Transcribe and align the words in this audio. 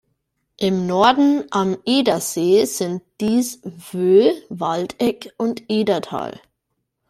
Im 0.57 0.87
Norden 0.87 1.43
am 1.51 1.77
Edersee 1.85 2.65
sind 2.65 3.03
dies 3.19 3.61
Vöhl, 3.77 4.33
Waldeck 4.49 5.31
und 5.37 5.61
Edertal. 5.69 6.39